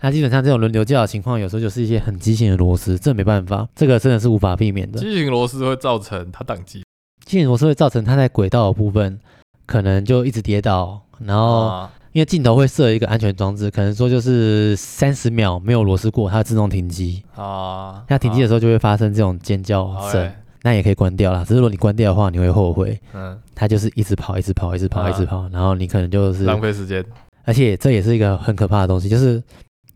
[0.00, 4.98] 那基本上这种轮流叫的情况，有时候就是一些很畸形的螺丝，这没办法，这个真的是无法避免的。
[4.98, 6.82] 畸形螺丝会造成它宕机，
[7.24, 9.18] 畸形螺丝会造成它在轨道的部分
[9.66, 17.22] 可能就一直跌倒，然后啊因为镜头会设一个安全装置，可能说就是三十秒没有螺丝过，它自动停机。
[17.34, 21.42] 啊，那停机的时候就会发生这种尖叫声，欸那也可以关掉啦。
[21.42, 22.96] 只是如果你关掉的话，你会后悔。
[23.14, 27.04] 嗯，它就是一直跑，一直跑，一直跑，啊一直跑，然后你可能就是，浪费时间。
[27.44, 29.42] 而且这也是一个很可怕的东西，就是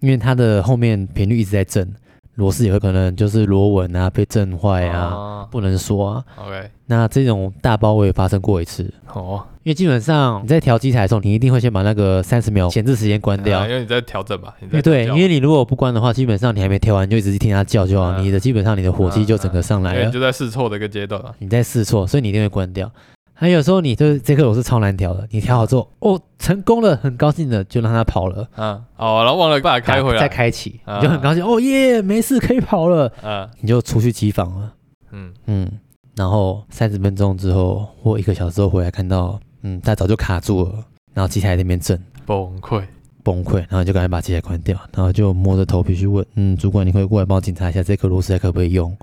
[0.00, 1.88] 因为它的后面频率一直在震，
[2.36, 6.24] 螺丝也会可能就是螺纹啊被震坏啊，啊不能说啊。
[6.36, 13.60] ，OK，那这种大包我也发生过一次，哦，因为基本上你在调机台的时候，你一定会先把那个三十秒闲置时间关掉。
[13.60, 20.10] 啊因为你在调整嘛，对，因为你如果不关的话，基本上你还没调完，你就一直听它叫就好，嗯你的基本上你的火气就整个上来了。
[20.10, 21.30] 就在试错的一个阶段嘛。
[21.38, 22.90] 你在试错，所以你一定会关掉。
[23.38, 30.96] 还有时候你就是这颗螺丝超难调的，你调好之后，哦，成功了，很高兴的就让它跑了，嗯，哦，然后忘了把它开回来，再开启，啊。
[30.96, 34.72] 你就很高兴，哦耶，没事可以跑了，嗯你就出去机房了，
[35.12, 35.70] 嗯，嗯，
[36.16, 40.72] 然后三十分钟之后或一个小时后回来看到，嗯，它早就卡住了，
[41.12, 42.02] 然后机台在那边震。
[42.24, 42.82] 崩溃。
[43.22, 48.96] 崩溃，然后就赶紧把机台关掉，然后就摸着头皮去问，嗯，主管，你可以过来帮我检查一下这颗螺丝还可不可以用？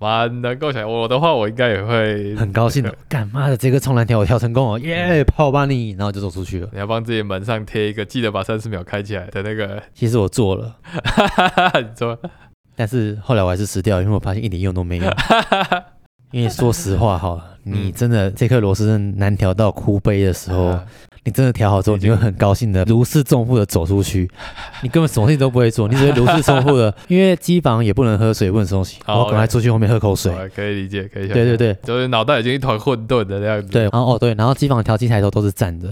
[0.00, 2.82] 蛮能够想，我的话我应该也会很高兴。
[2.82, 6.68] 的， 干妈的这个冲蓝条我跳成功了，耶，跑吧你，然后就走出去了。
[6.72, 10.74] 你要帮自己门上贴一个记得把三十秒开起来的那个， 其实我做了，
[11.78, 12.18] 你说，
[12.74, 15.04] 但是后来我还是吃掉，因为我发现一点用都没有。
[16.32, 20.86] 因为说实话哈，你真的这颗螺丝难调到哭悲的时候，啊
[21.30, 24.28] 你真的调好之后，你会很高兴的如释重负的走出去，
[24.82, 30.32] 你根本什么事情都不会做，你只会如释重负的， 因为机房也不能喝水，也不能吃东西，好我赶快出去后面喝口水。
[30.34, 33.68] 哦可以理解，可以想象对对对就是脑袋已经一团混沌的那样子。
[33.68, 35.88] 对，然后哦对，然后机房调机台的时候都是站着，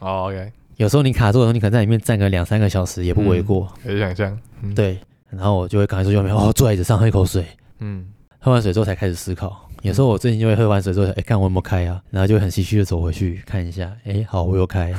[0.00, 3.70] 哦，OK，有时候你卡住的时候，你可能在里面站个两三个小时也不为过。
[3.84, 4.38] 可以想象。
[4.62, 4.98] 嗯，对，
[5.28, 7.44] 然后我就会赶快出去外面，哦，坐在椅子上喝一口水，
[7.80, 8.06] 嗯，
[8.38, 9.67] 喝完水之后才开始思考。
[9.82, 14.92] 有时候我最近就会喝完水之后，哎，看我有没有开啊，然后就很唏嘘的走回去看一下，哎，好，我又开。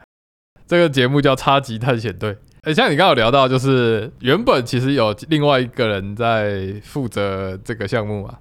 [0.66, 2.36] 这个节目叫超级探险队。
[2.62, 8.36] 哎，像你刚刚有聊到，就是原本其实有另外一个人在负责这个项目嘛？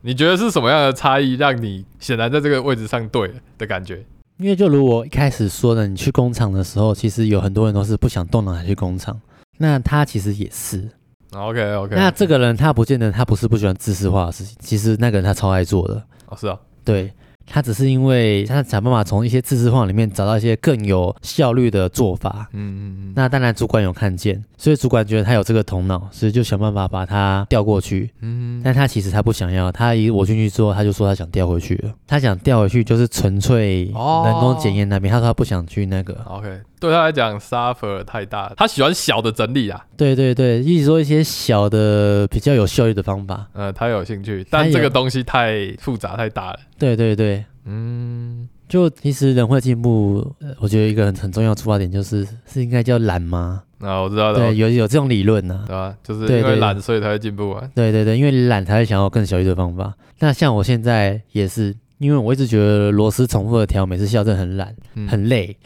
[0.00, 4.04] 你觉得是什么样的差异让你显然在这个位置上对了的感觉？
[4.38, 9.20] 因为就如我一开始说的，你去工厂的时候，其实有很多人都是不想动脑才去工厂。
[9.58, 10.88] 那他其实也是。
[11.32, 16.02] OK OK，那这个人他不见得他不是不喜欢知识化的事情，其实那个人他超爱做的。
[16.26, 17.12] 哦是啊，对，
[17.46, 22.48] 他只是因为他想办法从一些知识化里面找到一些更有效率的做法。
[22.52, 28.10] 嗯嗯嗯，那当然，主管有看见，所以主管觉得他有这个头脑，所以就想办法把他调过去。
[28.20, 31.92] 嗯，但他其实他不想要，他一我进去之后，他就说他想调回去了。
[32.06, 36.14] 他想调回去就是纯粹哦人工检验那边，他说他不想去那个。
[36.26, 43.46] OK，对他来讲 suffer 太大，他喜欢小的整理啊，对对对，一直说一些小的比较有效率的方法。
[43.52, 46.58] 呃，他有兴趣，但这个东西太复杂太大了。
[46.78, 53.62] 对对对，嗯，就其实人会进步，呃我觉得一个很很重要的出发点就是是应该叫懒吗？
[53.80, 55.94] 啊我知道的，对，有有这种理论呢、对吧？
[56.02, 57.68] 就是因为懒，所以才会进步啊。
[57.74, 59.94] 对对对，因为懒才会想要更小一的方法。
[60.18, 65.56] 那像我现在也是，因为我一直觉得螺丝重复的调，每次校正很懒嗯很累，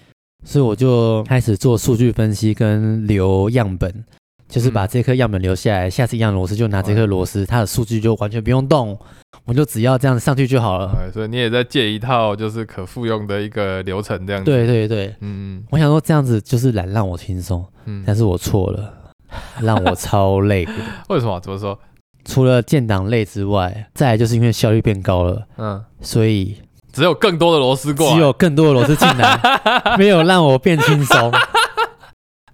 [0.44, 4.04] 所以我就开始做数据分析跟留样本，
[4.48, 8.98] 就是把嗯这颗样本留下来，下次一样螺丝就拿这颗螺丝，它的数据就完全不用动，
[9.44, 10.92] 我就只要这样上去就好了。
[10.98, 14.50] 哎所以你也在借一套就是可复用的一个流程这样子。
[14.50, 18.92] 对，对对，嗯我想说这样子就是懒让我轻松，嗯嗯，但是我错了，
[19.62, 20.72] 让我超累的。
[21.08, 21.38] 为什么？
[21.40, 21.78] 怎么说？
[22.24, 26.56] 除了建档累之外，再来就是因为效率变高了，嗯，所以
[26.92, 29.38] 只有更多的螺丝过来，只有更多的螺丝进来，
[29.96, 31.32] 没有让我变轻松。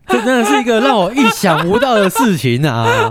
[0.07, 3.11] 这真的是一个让我意想不到的事情啊！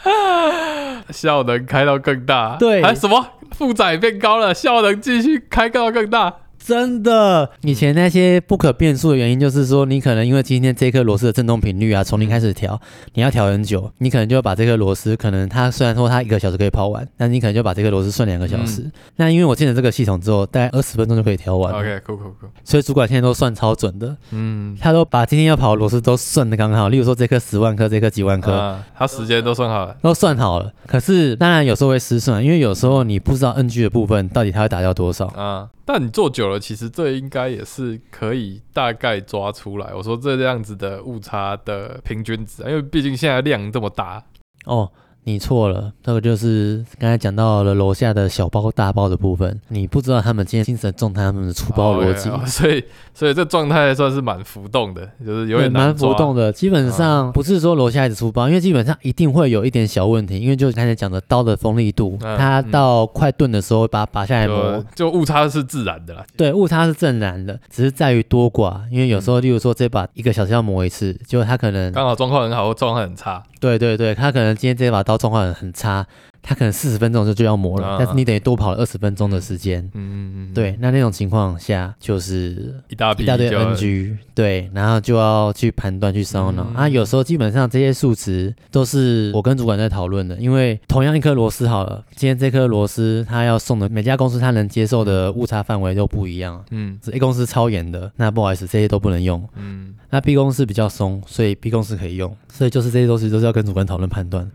[1.12, 2.56] 效能开到更大。
[2.58, 6.32] 对还什么负载变高了，效能继续开到更大。
[6.64, 12.80] 真的，以前那些不可变数的原因，就是说你可能因为今天这颗螺丝的振动频率啊，从零开始调，
[13.14, 18.88] 你要调很久，你可能就要把这颗螺丝，可能它虽然说它一个小时可以跑完，但你可能就把这颗螺丝算两个小时。
[19.16, 22.46] 那因为我进了这个系统之后，大概二十分钟就可以调完了 OK，酷酷酷。
[22.62, 26.88] 所以主管现在都算超准的，嗯，他都把今天要跑的螺丝都算的刚好。
[26.88, 28.52] 例如说这颗十万颗，这颗几万颗。
[28.52, 29.96] 啊，他时间都算好了。
[30.02, 35.26] 都算好了，可是当然有时候会失算，因为有时候你不知道 NG 的部分到底它会打掉多少。
[35.28, 39.94] 啊，但你做久了，其实这应该也是可以大概抓出来。
[39.94, 44.24] 我说这样子的误差的平均值，因为毕竟现在量这么大。
[44.66, 44.90] 哦，
[45.30, 52.30] 你错了，这个就是刚才讲到了楼下的小包大包的部分，你不知道他们今天精神状态，他们的出包逻辑。
[52.46, 66.24] 所以所以这状态算是蛮浮动的，就是有，点难蛮浮动的，基本上不是说楼下一直粗暴，因为基本上一定会有一点小问题，因为就是刚才讲的刀的锋利度，嗯它到快钝的时候会把它拔下来磨就，就误差是自然的啦。
[66.36, 68.80] 对，误差是正然的，只是在于多寡。
[68.90, 76.06] 因为有时候，例如说这把一个小时要磨一次，结果他可能，刚好状况很好或状况很差，对对对，他可能今天这把刀状况很很差，
[76.42, 79.82] 他可能四十分钟就就要磨了，嗯但是你等于多跑了二十分钟的时间。
[79.94, 86.88] 嗯嗯嗯，对，那那种情况下就是一大批一大堆就 NG，对，然后就要去判断、去烧脑、嗯啊。
[86.88, 96.64] 有时候基本上这些数值都是我跟主管在讨论的，因为同样一颗螺丝好了，今天这颗螺丝它要送的每家公司它能接受的误差范围都不一样。
[96.70, 99.46] 嗯是 A 公司超严的，那不好意思，这些都不能用。
[99.56, 102.36] 嗯那 B 公司比较松，所以 B 公司可以用。
[102.52, 104.50] 所以就是这些东西都是要跟主管讨论判断。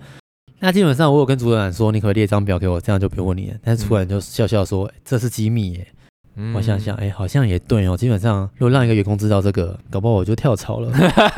[0.66, 3.58] 那基本上我有跟主管说，你可不可以列张表给我，这样就不用问你了。
[3.64, 5.88] 但是主管就笑笑说，这是机密耶。
[6.38, 7.96] 嗯我想想，哎、好像也对哦。
[7.96, 10.92] 基本上，如果让一个员工知道这个，搞不好我就跳槽了，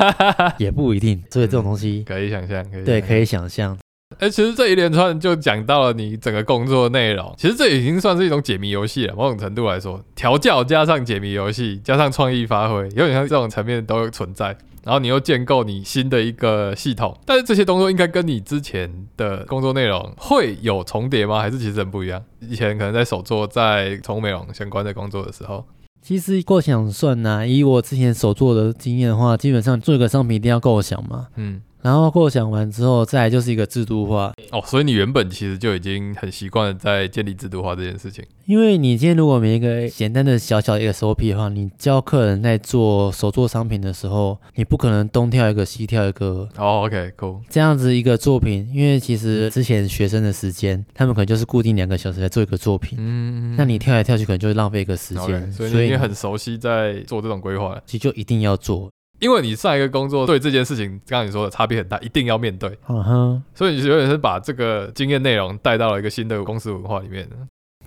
[0.56, 1.22] 也不一定。
[1.30, 3.20] 所以这种东西，可以想象，可以对，可以。
[3.20, 3.76] 以想象。
[4.18, 9.14] 哎、其实这一连串就讲到了你整个工作内容，其实这已经算是一种解谜游戏了。
[9.14, 14.56] 某种程度来说，调教加上解谜游戏，加上创意发挥，有点像这种层面都存在。
[14.88, 21.40] 然后你又建构你新的一个系统，但是这些动作应该跟你之前的工作内容会有重叠吗？
[21.42, 22.24] 还是其实很不一样？
[22.40, 25.62] 以前可能在手做在宠物美容相关的工作的时候，
[26.00, 31.26] 其实过想算呐、以我之前手做的经验的话，基本上做一个商品一定要构想嘛。
[31.36, 34.32] 嗯，然后构想完之后，再来就是一个制度化。
[34.50, 38.24] 哦，所以你原本其实就已经很习惯在建立制度化这件事情。
[38.46, 48.66] 因为你今天如果没一个简单的小小 SOP 的话，你教客人在做手做商品的时候，你不可能东跳一个西跳一个哦，OK，cool，、这样子一个作品。
[48.72, 57.82] 因为其实之前学生的时间，他们可能就是固定两个小时来做一个作品，嗯，那你跳来跳去可能就会浪费一个时间，所以你已经很熟悉在做这种规划了。
[57.84, 58.90] 其实就一定要做。
[59.18, 67.28] 因为你上一个工作对这件事情，刚刚你说的差别很大，一定要面对，嗯哼，所以你有点是把这个经验内容带到了一个新的公司文化里面。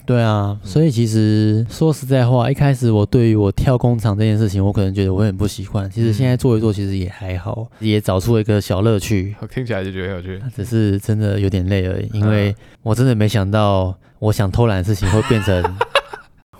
[0.03, 5.89] 对啊，嗯所以其实说实在话，一开始我对于我跳工厂这件事情，我可能觉得我很不习惯。
[5.91, 9.35] 其实现在做一做，其实也还好，也找出了一个小乐趣。
[9.39, 10.41] 我听起来就觉得很有趣。
[10.55, 15.63] 只是真的有点累而已，因为嗯我真的没想到，我想偷懒的事情会变成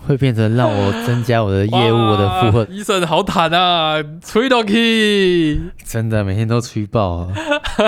[0.06, 5.60] 会变成让我增加我的业务、我的负荷，医生好惨啊，吹到 key。
[5.84, 7.32] 真的每天都吹爆啊。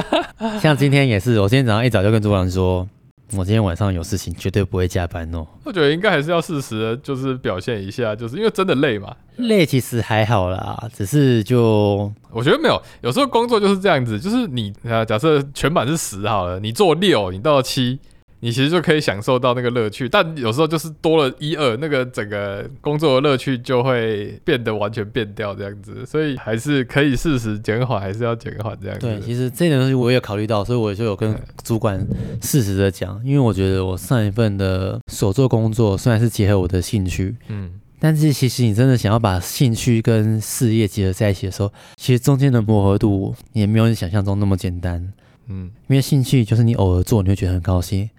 [0.60, 2.88] 像今天也是，我今天早上一早就跟主管说，
[3.36, 5.46] 我今天晚上有事情，绝对不会加班哦。
[5.64, 9.14] 我觉得应该还是要适时的，就是表现一下，就是因为真的累嘛。
[9.36, 17.98] 累其实还好啦，只是就我觉得没有，有时候工作就是这样子，就是你啊，假设全版是十好了，你做六，你到七。
[18.44, 29.06] 你其实就可以享受到那个乐趣，但有时候就是多了一二，那个整个工作的乐趣就会变得完全变掉这样子，所以还是可以适时减缓，还是要减缓这样子。
[29.06, 32.06] 对，其实这点东西我也考虑到，所以我就有跟主管
[32.42, 45.10] 适时的讲，因为我觉得我上一份的所做工作虽然是结合我的兴趣，嗯，但是其实你真的想要把兴趣跟事业结合在一起的时候，其实中间的磨合度也没有你想象中那么简单，
[45.48, 48.10] 嗯，因为兴趣就是你偶尔做你会觉得很高兴。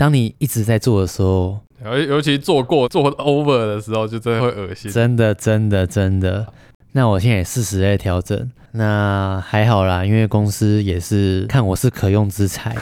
[0.00, 4.90] 当你一直在做的时候，尤尤其做过做 over 的时候，就真的会恶心。
[4.90, 6.46] 真的，真的，真的。
[6.92, 12.74] 那我现在也适时在调整，那还好啦，因为公司也是看我是可用之才，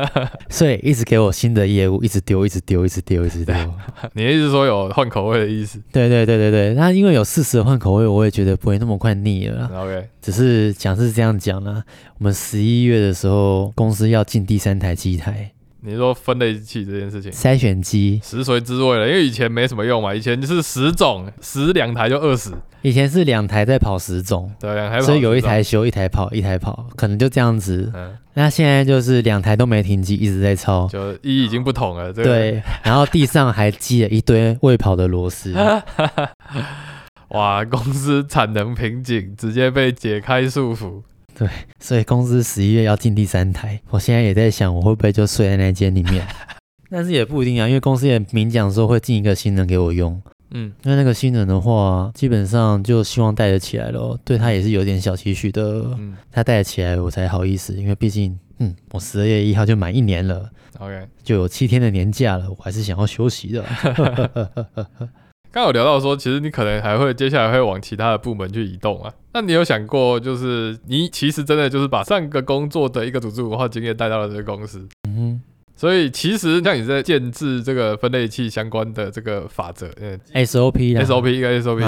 [0.48, 3.54] 所以一直给我新的业务，一直丢，一直丢，一直丢，一直丢。
[4.14, 5.78] 你的意思说有换口味的意思？
[5.92, 6.72] 对对对对对。
[6.74, 9.70] 那因为有适时的换口味，我也觉得不会那么快腻了。
[9.74, 11.84] OK，只是讲是这样讲啦。
[12.16, 15.52] 我们十一月的时候，公司要进第三台机台。
[15.84, 22.50] 你说分类器这件事情，筛选机食髓知味了，因为以前没什么用嘛，以前就是十种，十两台就二十，
[22.82, 27.90] 以前是两台在跑十种，对，两台，所以有一台修，一台跑，一台跑，可能就这样子。
[27.94, 32.12] 嗯，那现在就是两台都没停机，一直在超，就一已经不同了。
[32.12, 35.52] 对，然后地上还积了一堆未跑的螺丝。
[37.30, 41.02] 哇，公司产能瓶颈，直接被解开束缚。
[41.42, 46.24] 对，所以公司十一月要进第三台，我现在也在想，我会不会就睡在那间里面？
[46.88, 50.22] 但是也不一定啊，因为公司也明讲说会进一个新人给我用。
[50.52, 55.62] 嗯，因为那个新人的话，基本上就希望带得起来咯，对他也是有点小期许的。
[55.98, 63.64] 嗯，他带得起来，我才好意思，因为毕竟，嗯，我十二月一号就满一年了，OK，就有七天的年假了，我还是想要休息的。
[65.52, 69.12] 刚有聊到说，其实你可能还会接下来会往其他的部门去移动啊。
[69.34, 74.88] 那你有想过，就是你其实真的就是把上个工作的一个组织文化经验带到了这个公司。
[75.06, 75.42] 嗯哼。
[75.74, 81.80] 所以其实像你在建制这个分类器相关的这个法则，嗯，SOP，SOP 一个 SOP。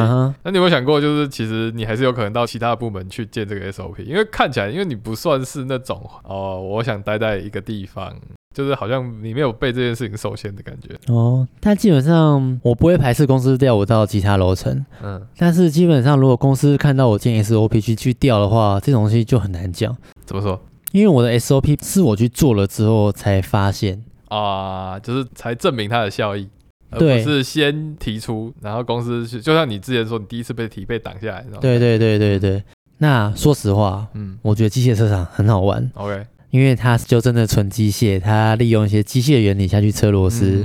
[0.43, 4.03] 那你有没有想过，就是其实你还是有可能到其他部门去建这个 SOP？
[4.03, 8.15] 因为看起来，因为你不算是那种哦，我想待在一个地方。
[8.55, 19.95] 就是好像你没有被这件事情受限的感觉哦，但基本上我不会排斥公司调我到其他楼层，嗯，但是基本上如果公司看到我建 SOP 去去调的话，这种东西就很难讲。
[20.25, 20.59] 怎么说？
[20.93, 26.49] 因为我的 SOP 是我去做了之后才发现啊，就是才证明它的效益，
[26.91, 32.63] 而不是先提出，然后公司就像你之前说，你第一次被提被挡下来，对对对对对。
[32.99, 35.91] 那说实话，嗯，我觉得机械车厂很好玩。
[35.95, 36.25] OK。
[36.55, 40.65] 因为它就真的纯机械，它利用一些机械原理下去车螺丝，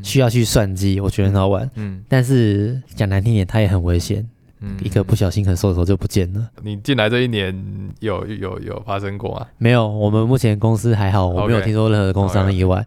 [0.00, 1.68] 需要去算机，我觉得很好玩。
[1.74, 4.24] 嗯，但是讲难听点，它也很危险。
[4.60, 6.48] 嗯，一个不小心可能手手就不见了。
[6.62, 7.52] 你进来这一年
[7.98, 9.44] 有有有发生过吗？
[9.58, 12.86] 没有，我们目前公司还好，我没有听说任何工伤意外。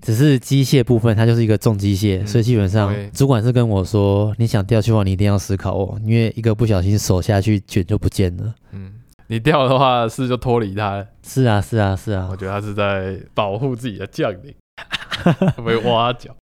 [0.00, 8.54] 只是机械部分，它就是一个重机械，所以基本上主管是跟我说，你想调去的话，你一定要思考哦，因为一个不小心手下去卷就不见了。
[8.70, 8.92] 嗯。
[9.30, 10.96] 你掉的话是就脱离他？
[10.96, 14.52] 了，是啊是啊是啊，我觉得他是在保护自己的将领，
[15.64, 16.34] 被挖角，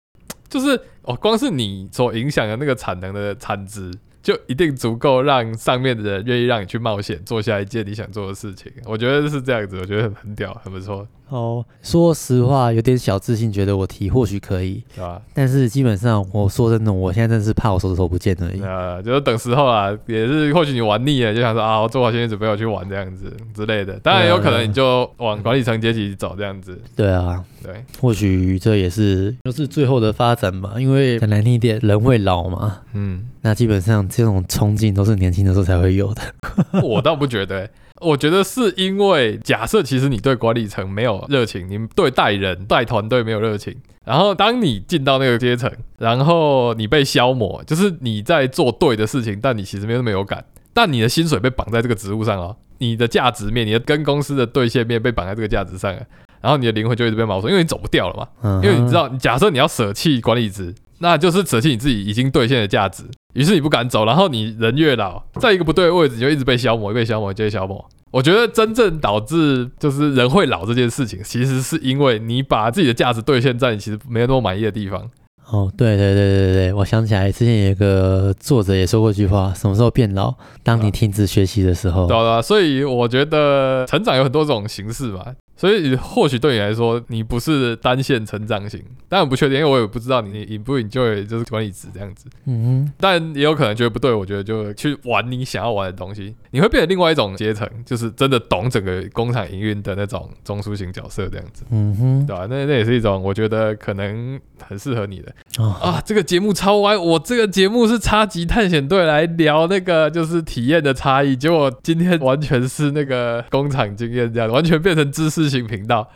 [0.48, 3.90] 就是哦，光是你所影响的那个产能的产值。
[4.26, 11.06] 就一定足够让上面的人愿意让你去冒险做下一件你想做的事情，我觉得是这样子，我觉得很屌，很不错。
[11.28, 15.22] 哦，说实话，有点小自信，觉得我提或许可以，对吧？
[15.32, 18.60] 但是基本上，我说真的，我现在真的是怕我手指头不见而已。
[18.62, 23.94] 啊，就是等时候啊，也是或许你玩腻了，就想说啊，我做好心理准备我去玩这样子之类的。
[24.00, 26.80] 当然有可能你就往管理层阶级走这样子。
[26.94, 32.82] 对啊，对，或许这也是就是最后的发展吧，因为很难听一点，人会老嘛。
[32.92, 33.24] 嗯。
[33.42, 36.22] 那基本上这种冲劲都是年轻的时候才会有的。
[36.82, 37.68] 我倒不觉得，
[38.00, 50.42] 我觉得是因为假设其实你对管理层没有热情，你对带人带团队没有热情，然后当你进到那个阶层，然后你被消磨，就是你在做对的事情，但你其实没有那么有感，
[50.72, 55.92] 但你的薪水被绑在这个职务上哦，你的价值面，你的跟公司的兑现面被绑在这个价值上，
[56.40, 58.60] 然后你的灵魂就一直被毛损，因为你走不掉了嘛。
[58.62, 63.04] 因为你知道，假设你要舍弃管理职，那就是舍弃你自己已经兑现的价值。
[63.34, 67.84] 于是你不敢走，然后你人越老，在一个不对的位置，你就一直被消磨，被消磨，接消磨。
[68.10, 75.10] 我觉得真正导致就是人会老这件事情，其实是因为你把自己的价值兑现在你其实没有那么满意的地方。
[75.48, 80.34] 哦，对对对对对，我想起来之前有一个作者也说过一句话：什么时候变老？
[80.64, 82.06] 当你停止学习的时候。
[82.06, 85.24] 对啊，所以我觉得成长有很多种形式嘛。
[85.56, 105.32] 所以或许对你来说，你不是单线成长型，当然不确定，因为我也不知道你你不 enjoy 就是管理职这样子，嗯但也有可能觉得不对，我觉得就去玩你想要玩的东西，你会变成另外一种阶层，就是真的懂整个工厂营运的那种中枢型角色这样子，嗯哼，对吧、那那也是一种我觉得可能很适合你的。
[105.58, 106.02] 哦，啊。
[106.06, 116.08] 这个节目超歪，我这个节目是差级探险队来聊那个就是体验的差异，结果今天完全是那个工厂经验这样，完全变成知识型频道。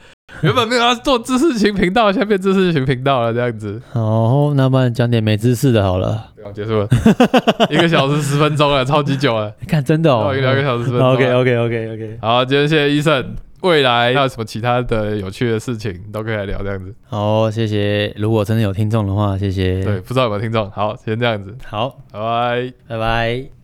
[0.43, 3.83] 原本没有要做知识型频道，现在变知识型频道了，这样子。
[3.93, 6.29] 好，那不然讲点没知识的好了。
[6.55, 6.89] 结束了，
[7.69, 11.15] 一个小时十分钟了，超级久了，看真的哦聊一个小时十分钟了。
[11.15, 13.35] ，OK OK OK OK，好，今天谢谢医生。
[13.63, 16.95] 未来还有什么其他的有趣的事情都可以来聊，这样子。
[17.07, 18.11] 好，谢谢。
[18.17, 19.85] 如果真的有听众的话，谢谢。
[19.85, 20.71] 对，，不知道有没有听众？
[20.71, 22.73] 好，先这样子，好，拜拜。
[22.89, 23.60] 拜拜。